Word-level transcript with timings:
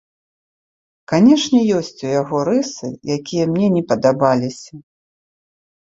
Канечне, 1.13 1.59
ёсць 1.81 1.99
у 2.07 2.11
яго 2.21 2.37
рысы, 2.51 2.87
якія 3.19 3.45
мне 3.55 3.67
не 3.79 3.87
падабаліся. 3.95 4.73